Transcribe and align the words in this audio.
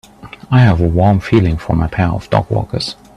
I 0.49 0.61
have 0.61 0.81
a 0.81 0.87
warm 0.87 1.19
feeling 1.19 1.57
for 1.57 1.75
my 1.75 1.85
pair 1.85 2.07
of 2.07 2.27
dogwalkers. 2.31 2.95